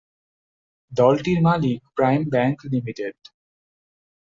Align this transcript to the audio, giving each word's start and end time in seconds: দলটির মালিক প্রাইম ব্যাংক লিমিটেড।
দলটির 0.91 1.39
মালিক 1.41 1.79
প্রাইম 1.95 2.21
ব্যাংক 2.29 2.57
লিমিটেড। 2.71 3.17